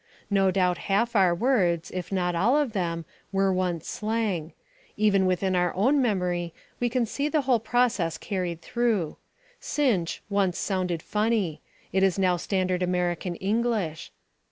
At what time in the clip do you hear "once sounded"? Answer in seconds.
10.27-11.03